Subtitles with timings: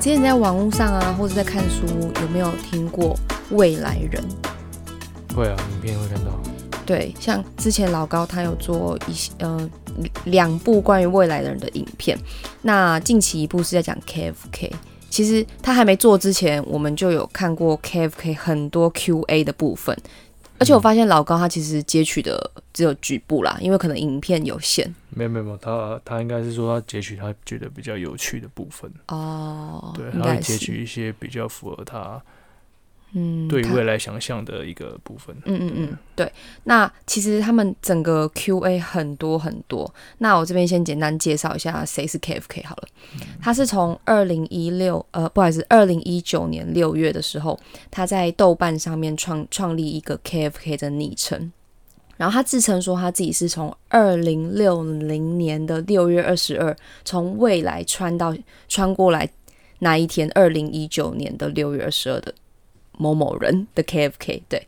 [0.00, 1.84] 之前在网络上啊，或者在看书，
[2.22, 3.14] 有没有听过
[3.50, 4.24] 未来人？
[5.36, 6.30] 会啊，影片会看到。
[6.86, 9.68] 对，像之前老高他有做一些呃
[10.24, 12.18] 两部关于未来的人的影片，
[12.62, 14.72] 那近期一部是在讲 KFK。
[15.10, 19.94] 其实他还没做之前，我们就有看过 KFK 很多 QA 的部分，
[20.60, 24.94] 而且我发现老高他其实截取的只有局部啦，因为可能影片有限。
[25.08, 28.88] 没有没有没有，他他应该是说他截取他觉得比较有趣的部分。
[29.08, 32.22] 哦，对，应他会截取一些比较符合他
[33.12, 35.34] 嗯他对未来想象的一个部分。
[35.44, 36.32] 嗯嗯嗯，对。
[36.64, 39.92] 那其实他们整个 Q&A 很多很多。
[40.18, 42.88] 那我这边先简单介绍一下谁是 KFK 好了。
[43.40, 47.58] 他是从二零一六呃，不好意思，二零一九年六月的时候，
[47.90, 51.52] 他在豆瓣上面创创立一个 KFK 的昵称。
[52.16, 58.36] 然后他自称说他自己是从二零六零年的六月二十二从未来穿到
[58.68, 59.26] 穿过来
[59.78, 62.34] 那一天，二零一九年的六月二十二的
[63.00, 64.64] 某某人的 KFK 对。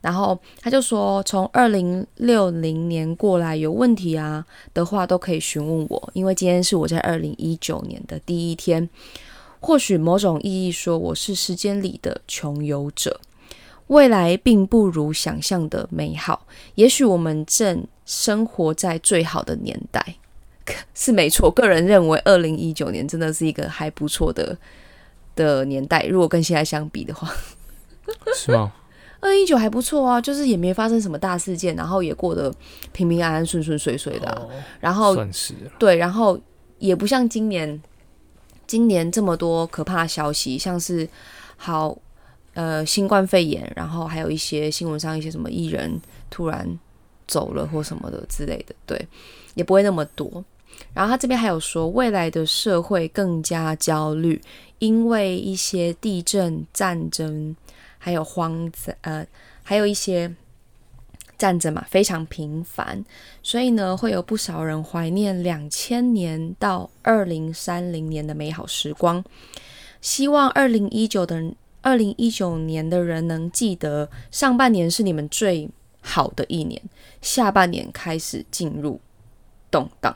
[0.00, 8.88] 然后他就说，从二零六零年过来有问题啊的话，都可以询问我，因为今天是我在二零一九年的第一天。
[9.60, 13.20] 或许某种意义说，我是时间里的穷游者。
[13.86, 20.16] 未来并不如想象的美好，也许我们正生活在最好的年代，
[20.94, 21.50] 是没错。
[21.50, 24.56] 个人认为，二零一九年真的是一个还不错的
[25.34, 27.34] 的年代，如果跟现在相比的话。
[28.34, 28.72] 是吗？
[29.20, 32.54] 二一九还不错啊，就是也没发生什么大事件，然后也过得
[32.92, 36.38] 平平安安、顺顺遂遂的啊、哦，然后算是啊对，然后
[36.78, 37.82] 也不像今年，
[38.66, 41.08] 今年这么多可怕的消息，像是
[41.56, 41.96] 好
[42.52, 46.78] 呃新冠肺炎，然后还有一些新闻上一些什么艺人突然
[47.26, 49.08] 走了或什么的之类的，对，
[49.54, 50.44] 也不会那么多。
[50.92, 54.38] 然后他这边还有说，未来的社会更加焦虑，
[54.80, 57.56] 因为一些地震、战争，
[58.04, 58.70] 还有荒，
[59.00, 59.26] 呃，
[59.62, 60.30] 还有一些
[61.38, 63.02] 战争嘛，非常频繁，
[63.42, 69.24] 所以呢，会有不少人怀念两千年到二零三零年的美好时光。
[70.02, 75.70] 希望二零一九的二零一九年的人能记得，上半年是你们最
[76.02, 76.82] 好的一年，
[77.22, 79.00] 下半年开始进入
[79.70, 80.14] 动荡。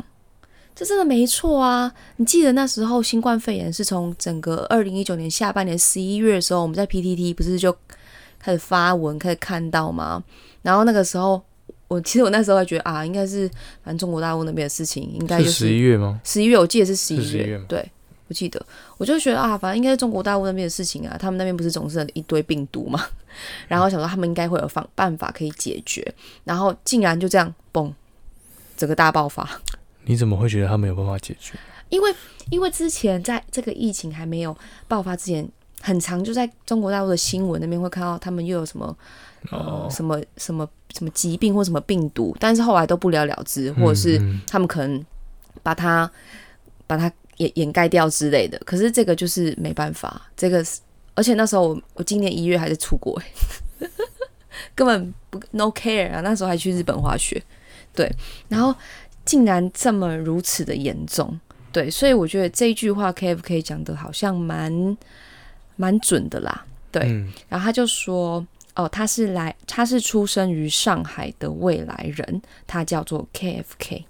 [0.79, 1.93] 这真的没错啊！
[2.19, 7.77] 你记得那时候新冠肺炎是从整个二零一九年下半年十一月的时候，我们在 PTT 不是就
[8.39, 10.23] 开始发文，开始看到吗？
[10.63, 11.43] 然后那个时候，
[11.89, 13.49] 我其实我那时候还觉得啊，应该是
[13.83, 16.21] 反正中国大陆那边的事情，应该就是十一月吗？
[16.23, 17.91] 十一月，我记得是十一是11月对，
[18.29, 18.65] 我记得，
[18.99, 23.05] 我就觉得啊，反正应该是中国大陆那边的事情啊，他们那边不是总是一堆病毒嘛，
[23.67, 27.91] 然后想说他们应该会有方办法可以解决，然后竟然就这样嘣，
[28.77, 29.61] 整个大爆发。
[30.09, 31.55] 你怎么会觉得他没有办法解决？
[31.91, 32.15] 因为
[32.51, 34.57] 因为之前在这个疫情还没有
[34.89, 35.49] 爆发之前，
[35.81, 38.97] 很长就在中国大陆的新闻那边会看到他们又有什么
[39.51, 45.05] 呃哦，什么什么什么疾病或什么病毒，但是后来都不了了之，或者是嗯他们可能
[45.63, 46.11] 把它
[46.87, 48.59] 把它掩掩盖掉之类的。
[48.65, 50.81] 可是这个就是没办法，这个是
[51.15, 53.89] 而且那时候我我今年一月还是出国、欸，
[54.75, 57.43] 根本不 no care 啊，那时候还去日本滑雪，
[57.95, 58.11] 对，
[58.49, 58.75] 然后
[59.29, 61.39] 竟然这么如此的严重，
[61.71, 64.97] 对，所以我觉得这一句话 KFK 讲的好像蛮
[65.77, 74.05] 蛮准的啦，对，嗯然后他就说，哦，他是来，他是出生于上海的未来人，他叫做 KFK。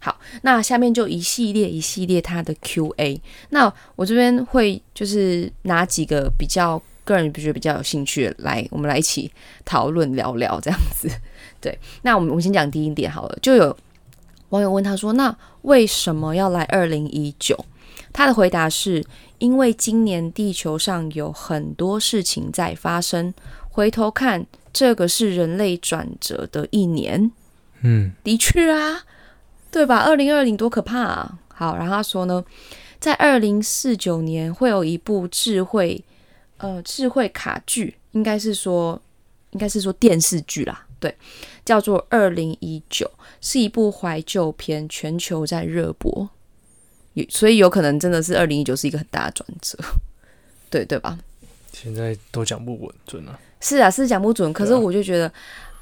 [0.00, 3.20] 好，那下面就一系列一系列他的 Q&A。
[3.50, 9.30] 那我这边会就是拿几个比较个人觉得比较有兴趣的来，我们来一起
[9.64, 11.08] 讨论聊聊这样子。
[11.60, 13.76] 对，那我们我们先讲第一点好了，就有
[14.50, 17.64] 网友问他说，那为什么要来二零一九？
[18.12, 19.04] 他的回答是
[19.38, 23.32] 因为今年地球上有很多事情在发生，
[23.70, 27.30] 回头看，这个是人类转折的一年。
[27.82, 29.02] 嗯，的确啊，
[29.70, 29.98] 对吧？
[29.98, 31.38] 二零二零多可怕啊！
[31.48, 32.44] 好，然后他说呢，
[32.98, 36.02] 在二零四九年会有一部智慧
[36.56, 39.00] 呃智慧卡剧，应该是说
[39.50, 41.14] 应该是说电视剧啦，对，
[41.68, 43.04] 叫做《二零一九》，
[43.42, 46.26] 是一部怀旧片，全球在热播，
[47.12, 49.78] 有所以有可能真的是二零一九是一个很大的转折，
[50.70, 51.18] 对对吧？
[51.70, 53.38] 现在都讲不稳准啊。
[53.60, 55.30] 是啊，是讲不准，可是我就觉得，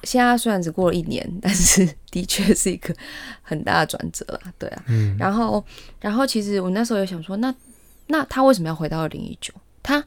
[0.03, 2.93] 现在虽然只过了一年，但是 的确是一个
[3.43, 4.83] 很大的转折啦，对啊。
[4.89, 5.65] 嗯，然后，
[6.01, 7.55] 然后其实我那时候也想说，那
[8.09, 9.55] 那他为什么要回到二零一九？
[9.85, 10.03] 他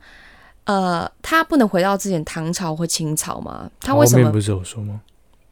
[0.65, 3.71] 呃，他不能回到之前唐朝或清朝吗？
[3.79, 4.99] 他为什么后面不是有说吗？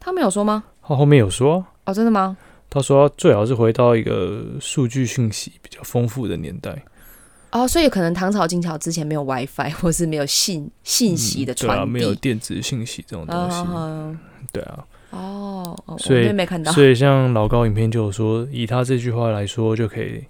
[0.00, 0.64] 他没有说吗？
[0.82, 2.36] 他后面有说啊，哦，真的吗？
[2.70, 6.84] 他说最好是回到一个数据讯息比较丰富的年代。
[7.50, 14.16] 哦，所以可能唐朝、金朝之前没有 WiFi， 或是没有信信息的对啊，传递，没有电子信息这种东西，哦
[14.52, 20.24] 对啊，哦，所以没看到，所以像老高影片就有说，以他这句话来说，就可以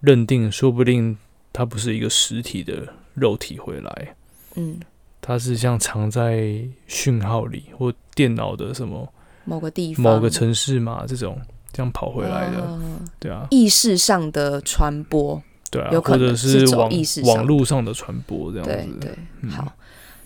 [0.00, 1.16] 认定，说不定
[1.52, 4.14] 他不是一个实体的肉体回来，
[4.56, 4.80] 嗯，
[5.26, 6.56] 它是像藏在
[6.86, 9.12] 讯号里或电脑的什么
[9.44, 11.36] 某个地方，某个城市嘛这种
[11.72, 12.80] 这样跑回来的，哦
[13.18, 16.90] 对啊，意识上的传播，对啊，有可能是走网
[17.24, 19.72] 网络上的传播这样子，对对，嗯好。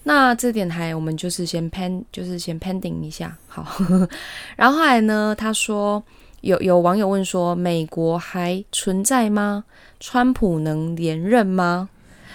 [0.02, 3.67] 那这点还我们就是先 pen，就是先 pending 一下，好。
[4.56, 6.02] 然后后来呢，他说
[6.43, 9.64] 有有网友问说，美国还存在吗？
[9.99, 11.88] 川普能连任吗？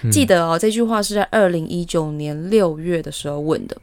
[0.09, 3.75] 嗯记得哦，这句话是在二零一九年六月的时候问的。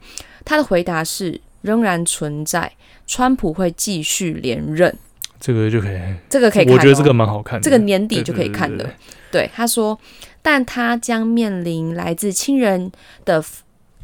[0.44, 2.72] 他的回答是仍然存在，
[3.06, 4.92] 川普会继续连任。
[5.38, 5.98] 这个就可以，
[6.28, 8.88] 这个可以看、哦，我觉得这个蛮好看的，这个年底就可以看了。
[9.30, 9.98] 对，他说，
[10.40, 12.90] 但他将面临来自亲人
[13.24, 13.44] 的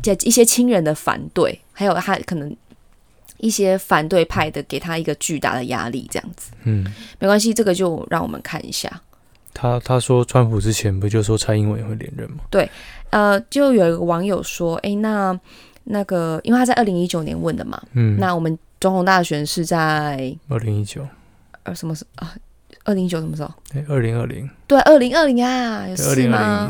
[0.02, 2.56] 这一些亲人的反对，还有他可能
[3.36, 6.84] 一些反对派的给他一个巨大的压力，这样子嗯，
[7.20, 8.90] 没关系，这个就让我们看一下。
[9.54, 12.38] 他他说川普之前不就说蔡英文也会连任吗？
[12.50, 12.68] 对
[13.10, 15.38] 呃，就有一个网友说，哎，那
[15.84, 21.06] 那个，因为他在二零一九年问的嘛，嗯，那我们总统大选是在二零一九，
[21.62, 22.34] 呃什么时啊？
[22.84, 23.50] 二零一九什么时候？
[23.74, 26.68] 哎，二零二零，对，二零二零啊，有二事吗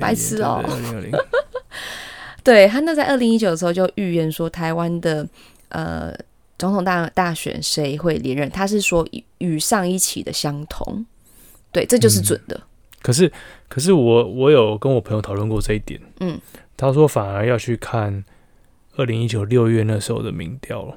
[0.00, 1.10] 白痴哦二零二零，
[2.42, 5.26] 对他那在二零一九的时候就预言说台湾的
[5.68, 6.12] 呃
[6.58, 11.04] 总统大大选谁会连任，他是说与与上一期的相同，
[11.72, 12.60] 对，这就是准的。
[13.00, 13.30] 可是
[13.68, 16.38] 可是我我有跟我朋友讨论过这一点，嗯，
[16.76, 18.24] 他说反而要去看
[18.96, 20.96] 二零一九六月那时候的民调了，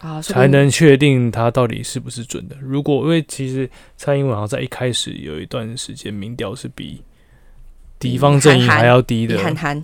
[0.00, 2.56] 啊，才能确定他到底是不是准的。
[2.62, 3.68] 如果因为其实
[3.98, 7.02] 蔡英文好像在一开始有一段时间民调是比
[7.98, 9.36] 敌方阵营还要低的，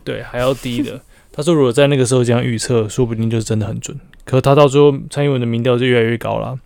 [0.04, 0.98] 对，还要低的。
[1.34, 3.98] 他说如果在那个时候这样预测，说不定就是真的很准。
[4.24, 6.58] 可他到最后蔡英文的民调就越来越高了，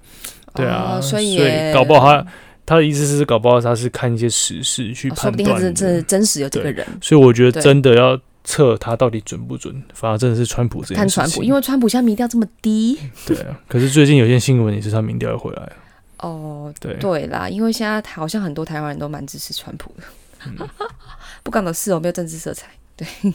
[0.55, 1.39] 对啊，哦所以
[1.73, 2.27] 搞不好他
[2.67, 6.85] 他的意思是搞不好他是看一些时事去判断的不定他真实有这个人。
[7.01, 10.99] 所以我觉得真的要测他到底准不准，反而真的是川普这件事情。
[10.99, 15.73] 看川普，因为川普现在民调这么低对啊，可是最近有件新闻也是他民调又回来了，
[16.19, 20.05] 哦，对，对啦，因为现在好像很多台湾人都蛮支持川普的，
[20.47, 20.69] 嗯
[21.43, 22.69] 不关我的事哦，没有政治色彩。
[22.97, 23.07] 对，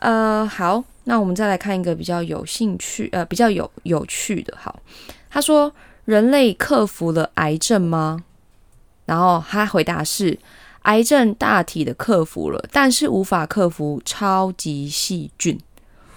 [0.00, 4.56] 呃，好，那我们再来看一个比较有兴趣，呃，比较有有趣的。
[4.58, 4.82] 好，
[5.30, 5.70] 他说
[6.06, 8.24] 人类克服了癌症吗？
[9.06, 10.38] 然后他回答是，
[10.82, 15.58] 癌症大体的克服了，但是无法克服超级细菌。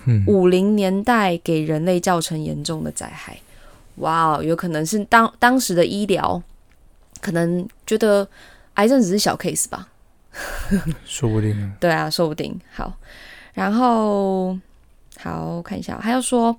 [0.06, 3.38] 嗯，五零年代给人类造成严重的灾害。
[3.96, 6.42] 哇哦，有可能是当当时的医疗
[7.20, 8.28] 可能觉得
[8.76, 9.90] 癌症只是小 case 吧？
[11.04, 12.58] 说不定对啊，说不定。
[12.74, 12.94] 好，
[13.54, 14.58] 然后
[15.20, 16.56] 好看一下，还要说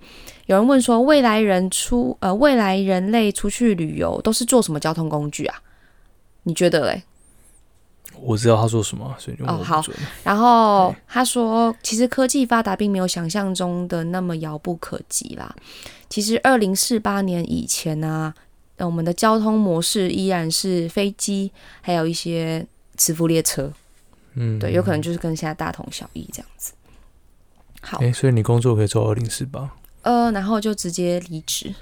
[0.47, 5.63] 有人问说，未来人出呃，未来人类出去旅游都是坐什么交通工具啊？
[6.49, 7.03] 你觉得嘞？
[8.21, 9.85] 我知道他说什么，所以就哦好。
[10.25, 15.55] 然后他说，其实科技发达并没有想象中的那么遥不可及啦。
[16.09, 18.33] 其实二零四八年以前呢、
[18.77, 21.53] 呃我们的交通模式依然是飞机，
[21.83, 23.71] 还有一些磁浮列车，
[24.35, 26.73] 嗯，对，有可能就是跟现在大同小异这样子。
[27.83, 29.71] 好，哎、所以你工作可以做二零四八，
[30.03, 31.73] 呃，然后就直接离职。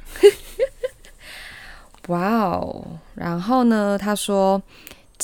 [2.09, 2.85] 哇哦！
[3.15, 4.63] 然后呢，他说，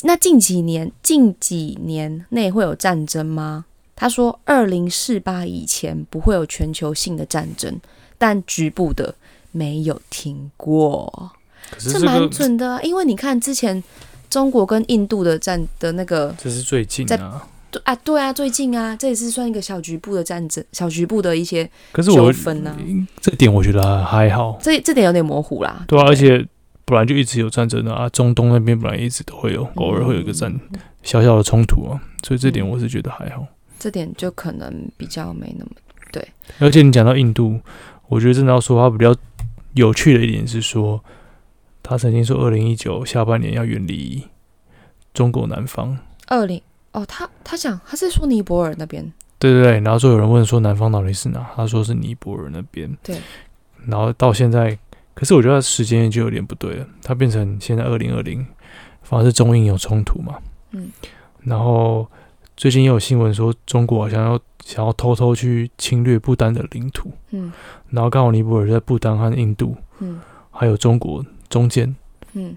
[0.02, 3.66] 那近几年近几年内会有战争吗？
[3.94, 7.78] 他说，二零四八以前不会有全球性的战争，
[8.18, 9.14] 但局部的
[9.52, 11.32] 没有听过，
[11.78, 12.80] 这蛮准的啊。
[12.82, 13.82] 因为你看之前
[14.28, 17.46] 中国跟印度的战的那个这是最近在啊。
[17.70, 22.76] 对啊，对啊，最近啊，这也是算一个小局部的战争，小局部的一些可是我纠纷啊。
[23.20, 25.84] 这点我觉得还好，这这点有点模糊啦。
[25.88, 26.46] 对而且
[26.84, 30.80] 本来就一直有战争的啊，中东那边本来一直都会有，偶尔会有一个战嗯。
[31.02, 33.44] 小小的冲突啊，所以这点我是觉得还好。
[33.78, 35.70] 这点就可能比较没那么
[36.12, 36.24] 对。
[36.60, 37.60] 而且你讲到印度，
[38.06, 39.12] 我觉得真的要说他比较
[39.74, 41.02] 有趣的一点是说，
[41.82, 44.22] 他曾经说二零一九下半年要远离
[45.12, 45.98] 中国南方，
[46.28, 46.62] 二零
[46.92, 49.12] 哦，他他讲他是说尼泊尔那边。
[49.40, 53.16] 对对对，然后就有人问说南方到底是哪，他说是尼泊尔那边，对，
[53.86, 54.78] 然后到现在，
[55.14, 58.44] 可是我觉得时间就有点不对了，它变成现在二零二零，
[59.02, 60.38] 反而是中印有冲突嘛，
[60.72, 60.90] 嗯，
[61.42, 62.06] 然后
[62.56, 67.52] 最近也有新闻说中国好像要想要偷偷去侵略不丹的领土，嗯。
[67.90, 70.20] 然后刚好尼泊尔在不丹和印度嗯。
[70.50, 71.94] 还有中国中间。
[72.34, 72.56] 嗯。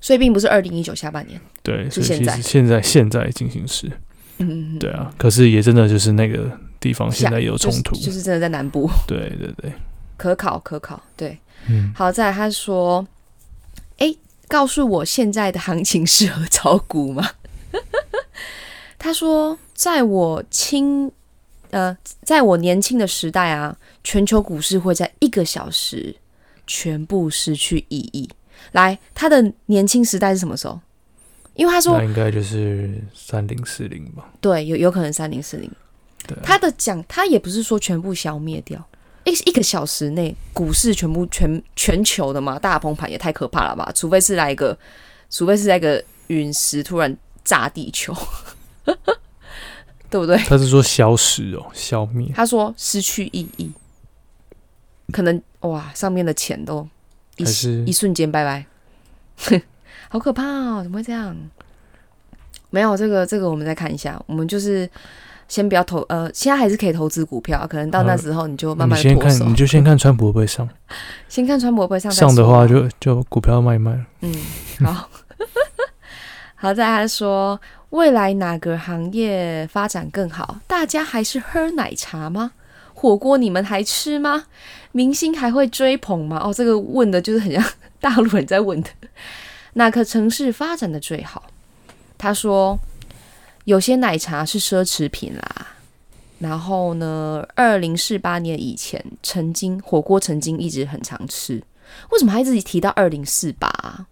[0.00, 1.40] 所以并不是二零一九下半年。
[1.62, 2.40] 对，是现在。
[2.40, 3.90] 现在现在进行时，
[4.38, 9.72] 嗯嗯，对啊，可是也真的就是那个地方现在有冲突，就是，就是真的在南部，对对对，
[10.18, 11.02] 可考可考。
[11.16, 11.38] 对，
[11.70, 13.06] 嗯，好在他说，
[13.96, 14.14] 哎，
[14.46, 17.30] 告诉我现在的行情适合炒股吗？
[18.98, 21.10] 他说，在我轻
[21.70, 26.16] 呃，在我年轻的时代啊，全球股市会在一个小时
[26.66, 28.28] 全部失去意义。
[28.72, 30.80] 来，他的年轻时代是什么时候？
[31.54, 35.70] 因为他说那，应该就是三零四零吧，对，有有可能三零四零。
[36.26, 38.84] 对啊，他的讲，他也不是说全部消灭掉，
[39.24, 43.90] 一一个小时内股市全部全全球的嘛，大崩盘也太可怕了吧？
[43.94, 44.76] 除非是来一个，
[45.30, 48.14] 除非是来一个陨石突然炸地球，
[50.10, 50.36] 对不对？
[50.38, 53.70] 他是说消失哦，消灭，他说失去意义，
[55.12, 56.88] 可能哇，上面的钱都
[57.36, 58.66] 一还是一瞬间拜拜，
[60.08, 60.82] 好可怕哦！
[60.82, 61.36] 怎么会这样？
[62.70, 64.22] 没有这个，这个我们再看一下。
[64.26, 64.88] 我们就是
[65.48, 69.48] 先不要投，呃，现在还是可以投资股票，可能到那时候你就慢你先看。
[69.48, 70.68] 你就先看川普会不会上，
[71.28, 74.34] 先看川普会不会上上的话就就股票卖一卖了，嗯，
[74.84, 75.08] 好。
[76.60, 80.58] 好在他说，未来哪个行业发展更好？
[80.66, 82.50] 大家还是喝奶茶吗？
[82.94, 84.46] 火锅你们还吃吗？
[84.90, 86.40] 明星还会追捧吗？
[86.44, 87.64] 哦，这个问的就是很像
[88.00, 88.88] 大陆人在问的。
[89.74, 91.44] 哪个城市发展的最好？
[92.18, 92.76] 他说，
[93.68, 95.66] 有些奶茶是奢侈品啦。
[96.38, 101.62] 然后呢，二零四八年以前，曾经火锅曾经一直很常吃。
[102.10, 104.06] 为什么还一直提到二零四八？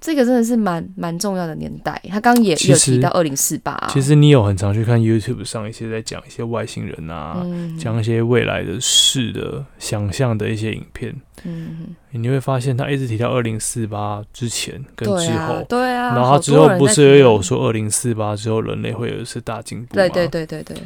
[0.00, 2.00] 这个真的是蛮蛮重要的年代。
[2.08, 3.76] 他刚刚也有提到二零四八。
[3.90, 11.14] 其实你有很常去看 YouTube 上一些在讲一些外星人啊，嗯，讲一些未来的事的想象的一些影片，
[11.44, 16.14] 嗯，你会发现他一直提到二零四八之前跟之后，啊，对啊。
[16.14, 20.08] 然后他之后不是也有说二零四八之后人类会有一次大进步吗？
[20.08, 20.76] 对对对对对，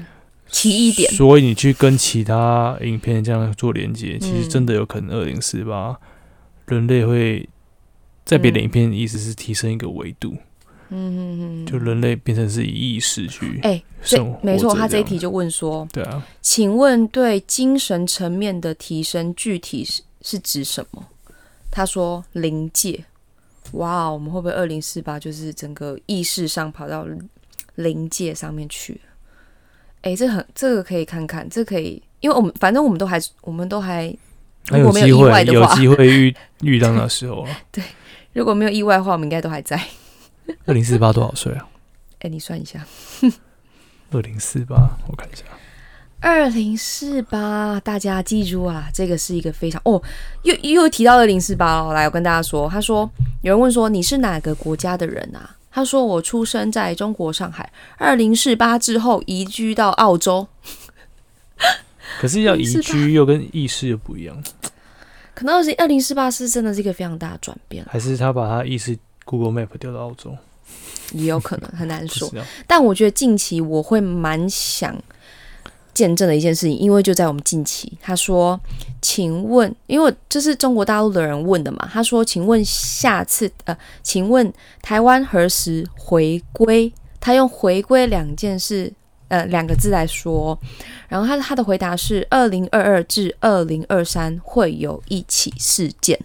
[0.48, 1.10] 奇异点。
[1.12, 5.96] 所以你去跟其他影片这样做连接，其实嗯真的有可能二零四八
[6.66, 7.48] 人类会
[8.24, 10.36] 在别的嗯影片意思是提升一个维度，
[10.90, 21.04] 嗯嗯嗯，就人类变成是以意识去哎，这生活没错，他这一题就问说，对啊，请问对精神层面的提升具体是是指什么？
[21.70, 23.04] 他说临界。
[23.72, 27.04] 哇，我们会不会二零四八就是整个意识上跑到
[27.74, 29.00] 临界上面去了？
[30.02, 34.14] 哎，这很这个可以看看，这可以，因为我们反正我们都还我们都还
[34.68, 37.50] 还如果没有意机会有外的话 有机会遇遇到那时候啊。
[38.34, 39.80] 如果没有意外的话，我们应该都还在。
[40.66, 41.66] 二零四八多少岁啊？
[42.18, 42.84] 哎，你算一下，
[44.10, 44.76] 二零四八，
[45.08, 45.44] 我看一下。
[46.20, 50.02] 二零四八，大家记住啊，这个是一个非常哦，
[50.42, 51.92] 又又提到二零四八了。
[51.92, 53.10] 来，我跟大家说，他说
[53.42, 55.56] 有人问说你是哪个国家的人啊？
[55.70, 60.46] 他说我出生在中国上海，二零四八之后移居到澳洲。
[62.20, 64.42] 可是要移居又跟意识又不一样，
[65.34, 70.36] 可能二零二零四八是真的是一个非常大的转变，还是他把他意识 Google Map 调到澳洲？
[71.12, 72.32] 也有可能很难说。
[72.66, 74.96] 但我觉得近期我会蛮想
[75.92, 78.58] 见证的一件事情，因为就在我们近期，他说
[79.02, 81.88] ：“请问，因为这是中国大陆的人问的嘛？
[81.92, 86.92] 他说，请问下次呃，请问台湾何时回归？
[87.20, 88.92] 他用‘回归’两件事
[89.34, 90.58] 呃两个字来说，
[91.08, 96.18] 然后他他的回答是：二零二二至二零二三会有一起事件。”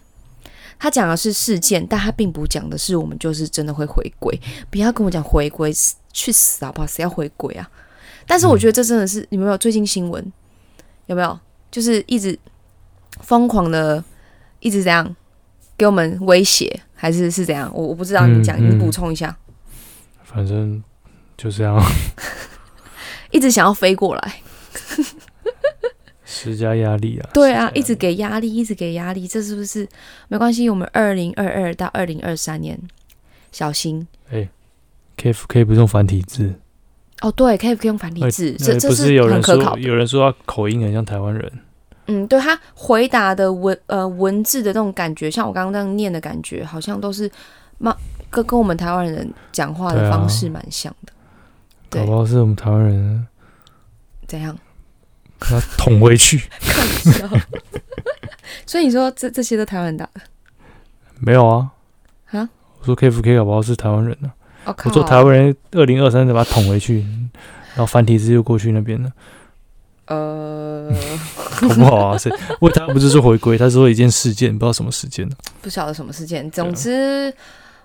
[0.78, 4.40] 他讲的是事件，但他并不讲的是我们就是真的会回归。
[4.70, 5.74] 不要跟我讲回归，
[6.14, 6.88] 去死好不好？
[6.88, 7.70] 谁要回归啊？
[8.26, 10.32] 但是我觉得这真的是，你们有没有最近新闻
[11.08, 11.38] 有没有？
[11.70, 12.38] 就是一直
[13.22, 14.02] 疯狂的，
[14.62, 15.16] 一直这样
[15.78, 17.70] 给我们威胁，还是是怎样？
[17.74, 19.36] 我我不知道，你讲，嗯嗯你补充一下。
[20.24, 20.82] 反正
[21.36, 21.78] 就这样，
[23.40, 24.34] 一直想要飞过来，
[26.26, 27.30] 施加压力啊。
[27.34, 29.88] 对啊，一直给压力，一直给压力，这是不是
[30.28, 30.70] 没关系？
[30.70, 32.78] 我们二零二二到二零二三年，
[33.54, 34.06] 小心
[35.16, 36.54] K F K 不是用繁体字，
[37.22, 37.32] 哦。
[37.32, 39.82] 对，可以不用繁体呃字，这呃这是有人很可考的。
[39.82, 41.50] 说有人说他口音很像台湾人，
[42.08, 47.32] 嗯，对他回答的文呃文字的那种感觉，像我刚刚那样念的感觉，好像都是
[47.78, 47.96] 蛮
[48.30, 51.14] 跟跟我们台湾人讲话的方式蛮像的。
[51.90, 53.28] 对搞不好是我们台湾人
[54.28, 54.58] 怎样？
[55.40, 56.44] 把他捅回去。
[58.66, 60.22] 所以你说这这些都台湾人打的？
[61.20, 61.72] 没有啊，
[62.32, 62.50] 啊？
[62.80, 64.32] 我说 K F K 搞不好是台湾人呢、
[64.66, 67.00] 我、说台湾人二零二三再把他捅回去，
[67.76, 69.12] 然后繁体字又过去那边了，
[70.06, 70.94] 呃，
[71.36, 75.36] 好不好啊，是，因为他不是说回归，他是说一件事件，不知道什么事件呢。
[75.62, 76.46] 不晓得什么事件。
[76.46, 77.34] 啊总之，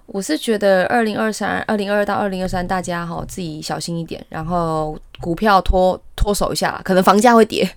[0.07, 7.69] 我是觉得二零二三、二零二二到二零二三，大家哈自己小心一点，然后股票脱脱手一下，可能房价会跌，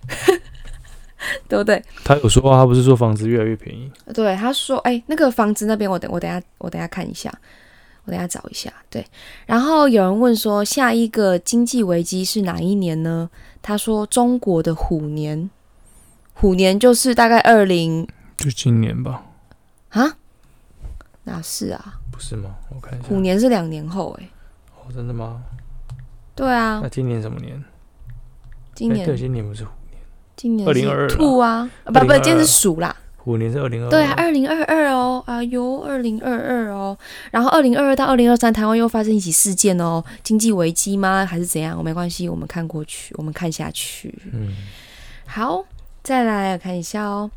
[1.48, 1.82] 对不对？
[2.04, 3.90] 他有说啊，他不是说房子越来越便宜？
[4.14, 7.34] 对，他说，哎，那个房子那边，我等我等下我等下看一下，
[8.06, 8.72] 我等下找一下。
[8.90, 9.06] 对，
[9.46, 13.30] 然后有人问说，下一个经济危机是哪一年呢？
[13.62, 15.50] 他说中国的虎年，
[16.34, 18.08] 虎年就是大概二零，
[18.38, 19.24] 就今年吧？
[19.90, 20.18] 啊？
[21.24, 21.97] 哪是啊？
[22.18, 22.56] 不是吗？
[22.74, 24.28] 我看一下，虎年是两年后，哎，
[24.76, 25.44] 哦，真的吗？
[26.34, 27.64] 对啊，那今年什么年？
[28.74, 30.02] 今年对，今年不是虎年，
[30.36, 32.96] 今年2022兔啊，不不，今年是鼠啦。
[33.18, 36.98] 虎年是二零二，对啊，二零二二哦，啊哟，二零二二哦，
[37.30, 41.24] 然后二零二二到二零二三，台湾又发生一起事件哦，经济危机吗？
[41.24, 41.78] 还是怎样？
[41.78, 44.18] 我没关系，我们看过去，我们看下去。
[44.34, 44.56] 嗯，
[45.28, 45.64] 好，
[46.02, 47.30] 再来看一下哦。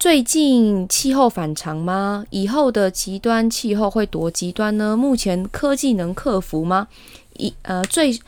[0.00, 2.24] 最近气候反常吗？
[2.30, 4.96] 以后的极端气候会多极端呢？
[4.96, 6.88] 目前科技能克服吗？
[7.36, 8.18] 一呃，最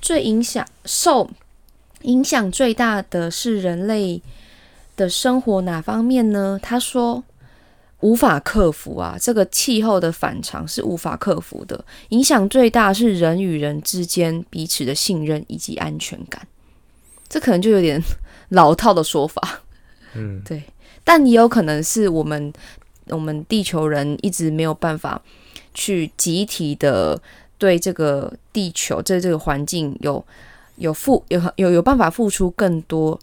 [0.00, 1.28] 最影响受
[2.00, 4.22] 影响最大的是人类
[4.96, 6.58] 的生活哪方面呢？
[6.62, 7.22] 他说
[8.00, 16.48] 无法克服啊，这个气候的反常是无法克服的，影响最大是人与人之间彼此的信任以及安全感。
[17.28, 18.00] 这可能就有点
[18.48, 19.60] 老套的说法，
[20.14, 20.62] 嗯，对。
[21.08, 22.52] 但也有可能是我们
[23.06, 25.18] 我们地球人一直没有办法
[25.72, 27.18] 去集体的
[27.56, 30.22] 对这个地球在这个环境有
[30.76, 33.18] 有付有有有办法付出更多，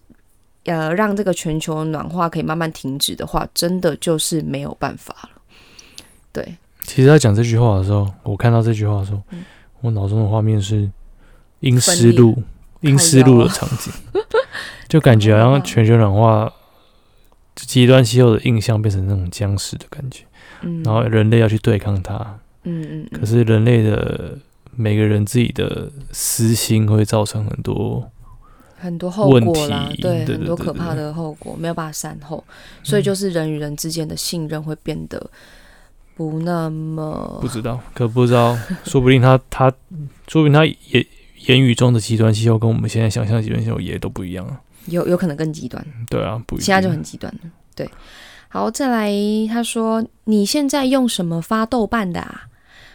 [0.64, 5.30] 呃，让这个全球暖化可以慢慢停止的话，真的就是没有办法了。
[6.32, 9.22] 对，其实他讲这句话的时候，我看到这句话的时候，
[9.82, 10.90] 我脑中的画面是
[11.60, 12.42] 阴湿路
[12.82, 13.94] 阴湿路的场景，
[14.88, 16.52] 就感觉好像 全球暖化。
[17.56, 20.26] 极端气候的印象变成那种僵尸的感觉，
[20.62, 24.38] 嗯，然后人类要去对抗它，嗯嗯，可是人类的
[24.76, 28.12] 每个人自己的私心会造成很多
[28.78, 32.44] 很多后果啦，对，很多可怕的后果没有办法善后，
[32.84, 35.30] 所以就是人与人之间的信任会变得
[36.16, 39.72] 不那么不知道，可不知道， 说不定他他，
[40.28, 41.06] 说不定他也
[41.46, 44.60] 言语中的极端气候跟我们现在想象极端气候也都不一样啊。
[44.86, 47.50] 有有可能更极端，对啊，不，现在就很极端了。
[47.76, 47.90] 对，
[48.48, 49.12] 好，再来，
[49.50, 52.44] 他说你现在用什么发豆瓣的啊？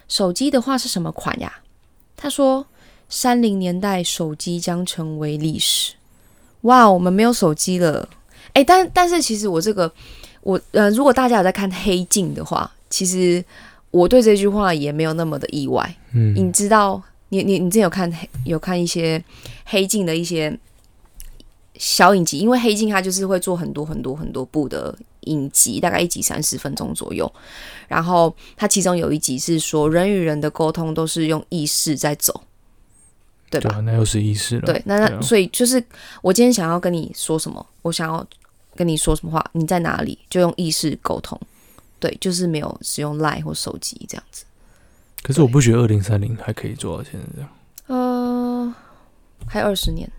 [0.08, 1.52] 手机的话是什么款呀？
[2.16, 2.66] 他说
[3.08, 5.94] 三零年代手机将成为历史。
[6.62, 8.08] 哇，我们没有手机了。
[8.52, 9.92] 哎，但但是其实我这个，
[10.42, 13.44] 我呃，如果大家有在看《黑镜》的话，其实
[13.90, 15.94] 我对这句话也没有那么的意外。
[16.12, 18.12] 嗯，你知道，你你你之前有看
[18.44, 19.18] 有看一些
[19.66, 20.58] 《黑镜》的一些。
[21.76, 27.30] 小影集，因为黑镜它就是会做很多很多很多部的影集，大概一集三十分钟左右。
[27.88, 32.42] 然后它其中有一集是说人与人的沟通都是用意识在走，
[33.50, 33.80] 对吧？
[33.80, 34.62] 那又是意识了。
[34.66, 35.82] 对，那那所以就是
[36.22, 38.26] 我今天想要跟你说什么，我想要
[38.74, 41.40] 跟你说什么话，你在哪里就用意识沟通。
[41.98, 44.44] 对，就是没有使用 Line 或手机这样子。
[45.22, 47.50] 可是我不觉得二零三零还可以做到现在这样。
[47.88, 48.74] 呃，
[49.46, 50.10] 还有二十年。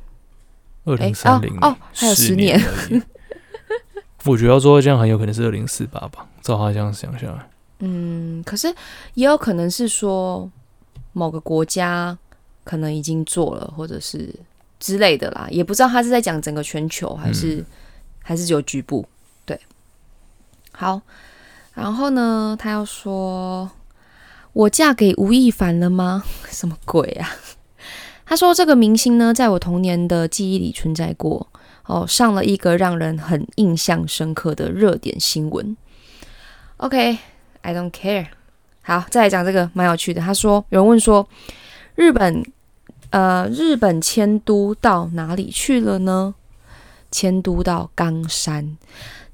[0.85, 2.59] 二零三零哦，还有十年。
[4.25, 6.27] 我觉得要做到这样，很有可能是二零四八吧。
[6.41, 8.67] 照他这样想下来，嗯，可是
[9.15, 10.49] 也有可能是说
[11.13, 12.17] 某个国家
[12.63, 14.33] 可能已经做了，或者是
[14.79, 17.63] 之类的啦，也不知道他是在讲整个全球，还是
[18.21, 19.03] 还是只有局部。
[19.45, 19.59] 对，
[20.71, 21.01] 好，
[21.73, 23.69] 然后呢，他要说
[24.53, 26.23] 我嫁给吴亦凡了吗？
[26.49, 27.29] 什么鬼啊？
[28.31, 31.45] 他说：“这个明星呢，在我童年的记忆里存在过
[31.85, 35.75] 哦，上了一个让人很印象深刻的热点新闻。”
[36.77, 38.27] OK，I don't care。
[38.83, 40.21] 好，再来讲这个蛮有趣的。
[40.21, 41.27] 他说：“有人问说，
[41.95, 42.41] 日本
[43.09, 46.33] 呃，日本迁都到哪里去了呢？
[47.11, 48.77] 迁都到冈山。”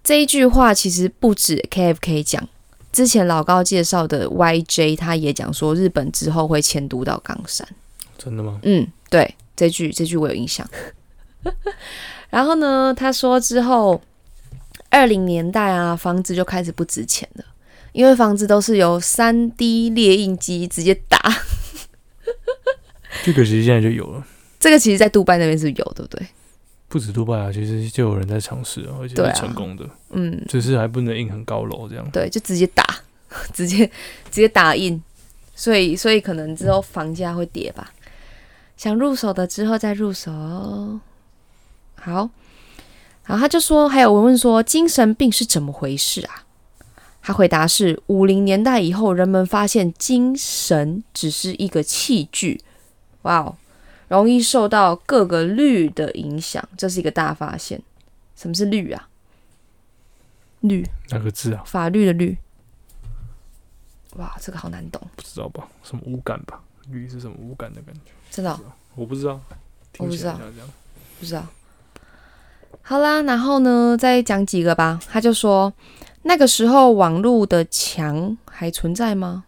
[0.04, 2.50] 这一句话其实不止 KFK 讲，
[2.92, 7.68] 之前老高介绍的 YJ 他也讲说，日本之后会迁都到冈山。
[8.18, 8.60] 真的吗？
[8.64, 10.68] 嗯，对，这句这句我有印象。
[12.30, 14.02] 然后呢，他说之后
[14.90, 17.46] 二零年代啊，房子就开始不值钱了，
[17.94, 21.18] 因为房子都是由三 D 列印机直接打。
[23.24, 24.26] 这个其实现在就有了。
[24.60, 26.28] 这个其实，在杜拜那边是有，对不对？
[26.90, 29.88] 不止杜拜啊，其实就有人在尝试，啊而且是成功的。
[30.12, 32.10] 嗯，只是还不能印很高楼这样。
[32.12, 32.84] 对，就直接打，
[33.54, 33.86] 直接
[34.32, 35.02] 直接打印，
[35.56, 37.92] 所以所以可能之后房价会跌吧。
[38.78, 40.32] 想入手的之后再入手，
[41.96, 42.30] 好，
[43.26, 46.46] 然后他就说，还有文问说，精神病是怎么回事啊？
[47.22, 52.62] 他回答是：五零年代以后，人们发现精神只是一个器具，
[53.24, 53.58] 哇哦，
[54.08, 57.82] 容易受到各个律的影响，这是一个大发现。
[58.36, 59.10] 什么是律啊？
[60.62, 61.64] 律哪个字啊？
[61.66, 62.38] 法律的律。
[64.18, 65.68] 哇，这个好难懂，不知道吧？
[65.84, 66.62] 什么无感吧？
[66.90, 68.12] 律是什么无感的感觉？
[68.30, 68.60] 真的哦、
[68.96, 69.40] 我不知道，
[69.98, 70.40] 我不知道。
[71.20, 71.46] 不知道。
[72.82, 75.00] 好啦，然后呢，再讲几个吧。
[75.10, 75.74] 他就说，
[76.24, 79.44] 那个时候网络的墙还存在吗？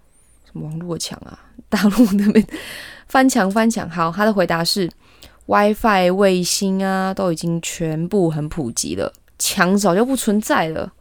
[0.45, 1.39] 什么网络的墙啊？
[1.69, 2.45] 大陆那边
[3.07, 3.89] 翻墙翻墙。
[3.89, 4.89] 好，他的回答是
[5.45, 10.91] ，WiFi、卫星啊，都已经全部很普及了，墙早就不存在了。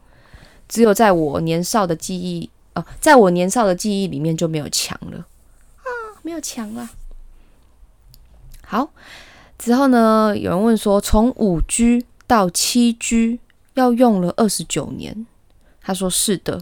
[0.67, 5.17] 只有在我年少的记忆，哦、在我年少的记忆里面就没有墙了
[5.77, 5.89] 啊，
[6.21, 6.87] 没有墙了。
[8.71, 8.87] 好，
[9.57, 13.39] 之后呢，有人问说，从五 G 到七 G
[13.73, 15.25] 要用了二十九年。
[15.81, 16.61] 他说是的，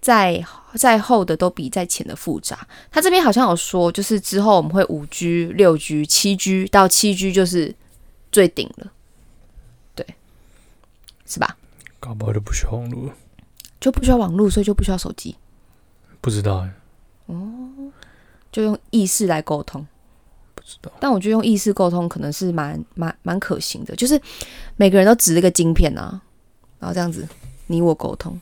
[0.00, 2.66] 在在后的都比在前的复杂。
[2.90, 7.72] 他这边好像有说，就是之后我们会五 G、六 G、七 G 到七 G 就是
[8.32, 8.90] 最顶了，
[9.94, 10.04] 对，
[11.24, 11.56] 是吧？
[12.00, 13.12] 搞不好就不需要网络，
[13.78, 15.36] 就不需要网络，所以就不需要手机，
[16.20, 16.74] 不知道哎、
[17.26, 17.92] 哦
[18.50, 19.86] 就用意识来沟通。
[20.78, 20.92] 不知道。
[21.00, 24.20] 但我觉得用意识沟通可能是蛮蛮蛮可行的，就是
[24.76, 26.20] 每个人都指了个晶片啊，
[26.78, 27.26] 然后这样子
[27.66, 28.40] 你我沟通。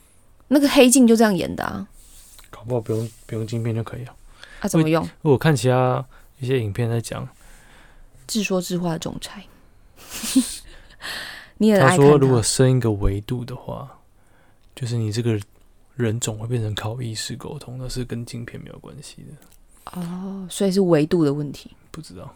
[0.49, 1.87] 那个黑镜就这样演的啊，
[2.51, 4.15] 搞不好不用不用晶片就可以了。
[4.61, 5.07] 啊怎么用？
[5.23, 6.05] 我看其他
[6.39, 7.29] 一些影片在讲，
[8.27, 9.45] 自说自话的总裁，
[11.59, 13.89] 你也很他说如果升一个维度的话，
[14.75, 15.39] 就是你这个
[15.97, 20.01] 人总会变成靠意识沟通，那是跟晶片没有关系的。
[20.01, 22.33] 哦，所以是维度的问题，不知道，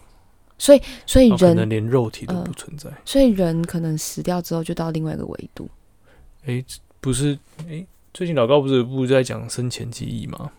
[0.58, 2.90] 所以所以人，能连肉体都嗯不存在。
[3.04, 5.70] 所以人可能死掉之后就到另外一个维度。
[6.46, 6.64] 诶，
[7.00, 10.50] 不是，诶，最近老高不是有部在讲生前记忆吗？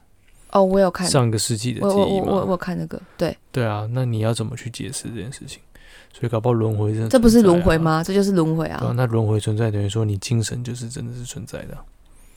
[0.52, 5.60] 哦，我有看，上个世纪的我记忆我我看那个，对，对啊，那你要怎么去解释这件事情？
[6.14, 7.78] 所以搞不好轮回真的、这不是轮回？
[7.78, 8.02] 吗？
[8.02, 8.94] 这就是轮回对啊，啊。
[8.96, 11.76] 那轮回存在等于说你精神就是真的是存在的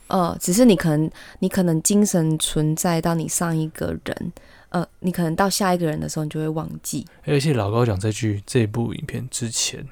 [0.09, 4.33] 啊、呃，只是你可能你可能精神存在到你上一个人，
[4.77, 7.07] 呃，你可能到下一个人的时候，你就会忘记。
[7.25, 9.87] 而且老高讲这句这部影片之前，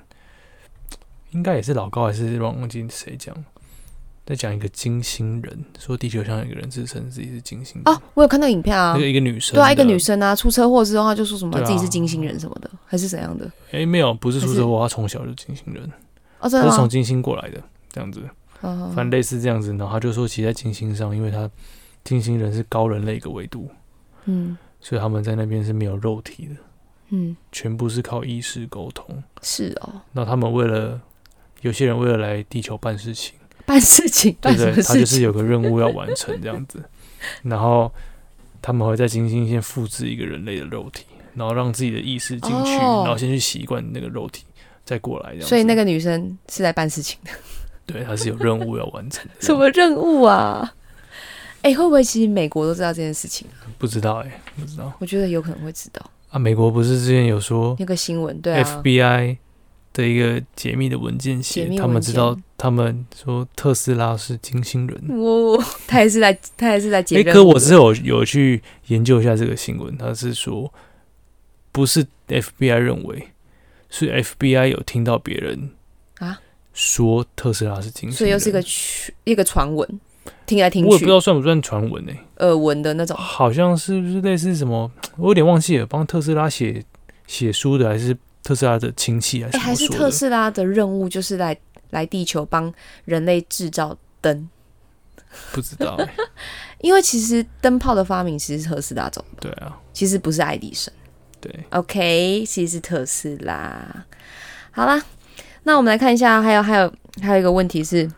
[1.30, 3.34] 应该也是老高还是忘记谁讲，
[4.26, 8.92] 在讲一个金星人，说地球上有一个人自称自己是金星人，哦，我有看到影片啊。
[8.92, 13.50] 那个，一个女生，对啊，一个女，生啊，出车祸之后，她就说什么啊自己是金星人什么的，还是怎样的？
[13.70, 15.82] 诶，没有，不是出车祸，她从小就金星人，
[16.40, 16.70] 哦，真的吗？
[16.70, 17.58] 她是从金星过来的，
[17.90, 18.20] 这样子，
[18.60, 21.48] 嗯反正类似这样子，然后他就说，其实在金星上，因为他
[22.02, 23.68] 金星人是高人类一个维度，
[24.26, 26.54] 嗯所以他们在那边是没有肉体的，
[27.08, 29.22] 嗯，全部是靠意识沟通。
[29.40, 31.00] 是哦，那他们为了
[31.62, 34.82] 有些人为了来地球办事情，办事情，对不对？
[34.82, 35.22] 他就是？
[35.22, 36.84] 有个任务要完成这样子，
[37.44, 37.90] 然后
[38.60, 44.44] 他们会在金星先复制一个人类的肉体，然后让自己的意识进去，哦然后先去习惯那个肉体，
[44.84, 45.48] 再过来这样。
[45.48, 47.30] 所以那个女生是在办事情的，
[47.86, 49.32] 对，他是有任务要完成的。
[49.40, 50.74] 什么任务啊？
[51.64, 53.64] 哎、会不会其实美国都知道这件事情啊？
[53.78, 56.10] 不知道哎、不知道我觉得有可能会知道。
[56.28, 56.38] 啊。
[56.38, 59.38] 美国不是之前有说那个新闻，对啊，FBI
[59.94, 65.18] 的一个解密的文件写，他们知道，他们说特斯拉是金星人。
[65.18, 70.72] 我他也是在他也是在解诶，任务的可我是有有去研究一下这个新闻，他是说
[71.72, 73.28] 不是 FBI 认为，
[73.88, 75.70] 是 FBI 有听到别人
[76.18, 76.40] 啊
[76.72, 78.62] 说特斯拉是金星人，所以又是一个
[79.24, 80.00] 一个传闻，
[80.46, 83.16] 听来听去我也不知道算不算传闻呢、耳闻的那种。
[83.16, 86.84] 好像是不是类似什么，我有点忘记了，帮特斯拉写
[87.26, 89.88] 写书的，还是特斯拉的亲戚还是哎、还是？
[89.88, 91.56] 特斯拉的任务就是来
[91.90, 92.72] 来地球帮
[93.04, 94.48] 人类制造灯，
[95.52, 96.10] 不知道、欸。
[96.80, 100.92] 因为其实灯泡的发明其实是特斯拉做的，对啊，其实不是爱迪生。
[101.40, 104.04] 对，OK，其实是特斯拉。
[104.70, 105.02] 好啦，
[105.62, 108.10] 那我们来看一下，还有还有还有一个问题是，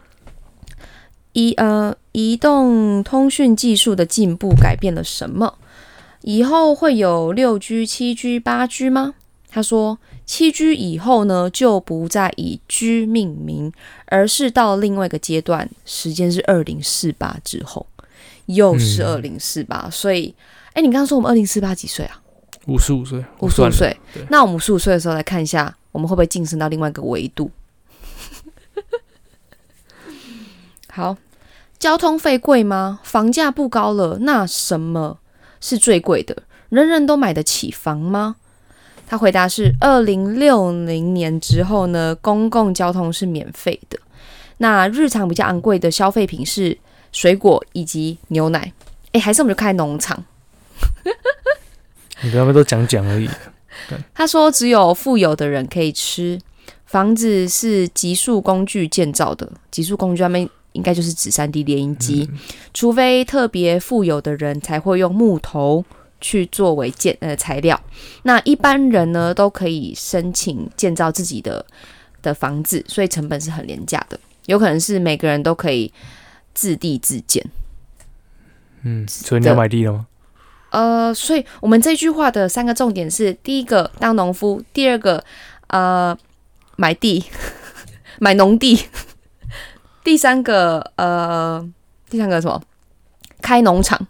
[1.37, 5.59] 移呃移动通讯技术的进步改变了什么？
[6.22, 9.12] 以后会有六 G、七 G、八 G 吗？
[9.51, 13.70] 他说，七 G 以后呢，就不再以 G 命名，
[14.07, 17.87] 而是到另外一个阶段，时间是二零四八之后，
[18.46, 19.90] 又是二嗯零四八。
[19.90, 20.35] 所以，
[20.72, 22.22] 哎，你刚刚说我们二零四八几岁啊？
[22.66, 23.94] 五十五岁，五十五岁。
[24.31, 27.51] 那我们五十五岁的时候来看一下，我们会不会晋升到另外一个维度？
[30.88, 31.14] 好，
[31.79, 33.01] 交通费贵吗？
[33.03, 35.19] 房价不高了，那什么
[35.61, 36.43] 是最贵的？
[36.69, 38.37] 人人都买得起房吗？
[39.07, 43.99] 他回答是：二零六零年之后呢，公共交通是免费的。
[44.59, 46.77] 那日常比较昂贵的消费品是
[47.12, 48.73] 水果以及牛奶。
[49.12, 50.25] 诶，还是我们就开农场？
[52.23, 53.29] 你不要都讲讲而已。
[54.15, 56.41] 他说，只有富有的人可以吃。
[56.87, 62.31] 房子是极速工具建造的，极速工具上面应该就是指三 D 猎鹰机，
[62.73, 65.85] 除非特别富有的人才会用木头
[66.21, 67.81] 去作为建呃材料。
[68.23, 71.65] 那一般人呢都可以申请建造自己的
[72.23, 74.21] 的房子，所以成本是很廉价的。
[74.47, 75.93] 有可能是每个人都可以
[76.55, 77.45] 自地自建。
[78.83, 80.07] 嗯，所以你要买地了吗？
[80.71, 85.25] 呃，所以我们这句话的三个重点是：第一个当农夫，第二个
[85.69, 86.17] 呃
[86.77, 87.25] 买地
[88.21, 88.79] 买农地，
[90.07, 91.69] 第三个呃
[92.09, 92.62] 第三个什么
[93.42, 94.07] 开农场。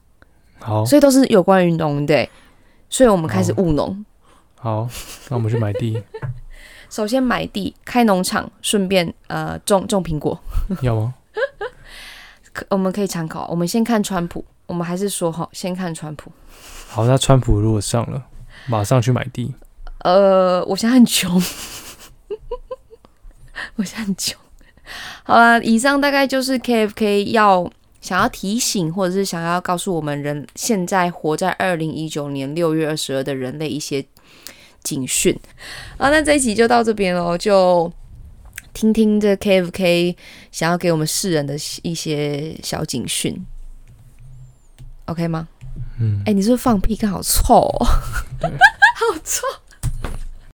[0.59, 2.29] 好，所以都是有关于农的，
[2.91, 4.05] 所以我们开始务农。
[4.57, 4.87] 好，
[5.31, 6.03] 那我们去买地。
[6.91, 10.39] 首先买地开农场，顺便呃种种苹果。
[10.83, 11.15] 要吗？
[12.53, 13.47] 可我们可以参考。
[13.49, 16.31] 我们先看川普，我们还是说好先看川普。
[16.89, 18.23] 好，那川普如果上了，
[18.67, 19.55] 马上去买地。
[20.01, 21.43] 呃，我现在很穷，
[23.77, 24.39] 我现在很穷。
[25.25, 27.71] 好了，以上大概就是 KFK 要
[28.01, 34.05] 想要提醒，或者是想要告诉我们人现在活在二零一九年六月二十二的人类一些
[34.83, 35.39] 警讯。
[35.99, 37.93] 好，那这一集就到这边喽，就
[38.73, 40.15] 听听这 KFK
[40.53, 43.45] 想要给我们世人的一些小警讯
[45.07, 45.49] ，OK 吗？
[45.99, 46.95] 嗯，哎，你是不是放屁？
[46.95, 49.43] 看 好臭，哦好臭。